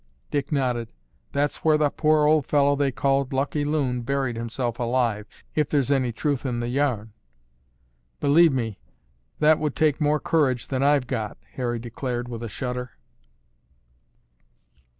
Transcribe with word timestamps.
Dick 0.31 0.51
nodded. 0.51 0.87
"That's 1.31 1.57
where 1.57 1.77
the 1.77 1.91
poor 1.91 2.25
old 2.25 2.47
fellow 2.47 2.75
they 2.75 2.91
called 2.91 3.31
'Lucky 3.33 3.63
Loon' 3.63 4.01
buried 4.01 4.35
himself 4.35 4.79
alive, 4.79 5.27
if 5.53 5.69
there's 5.69 5.91
any 5.91 6.11
truth 6.11 6.43
in 6.43 6.59
the 6.59 6.69
yarn." 6.69 7.13
"Believe 8.19 8.51
me, 8.51 8.79
that 9.37 9.59
would 9.59 9.75
take 9.75 10.01
more 10.01 10.19
courage 10.19 10.69
than 10.69 10.81
I've 10.81 11.05
got," 11.05 11.37
Harry 11.53 11.77
declared 11.77 12.29
with 12.29 12.41
a 12.41 12.49
shudder. 12.49 12.93